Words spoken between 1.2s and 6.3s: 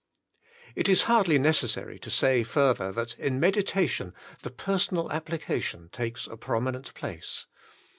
necessary to say further that in meditation the personal application takes